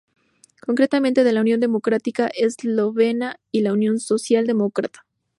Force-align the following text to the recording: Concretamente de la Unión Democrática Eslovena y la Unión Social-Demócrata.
Concretamente 0.63 1.23
de 1.23 1.31
la 1.31 1.41
Unión 1.41 1.59
Democrática 1.59 2.25
Eslovena 2.35 3.39
y 3.51 3.61
la 3.61 3.71
Unión 3.71 3.99
Social-Demócrata. 3.99 5.05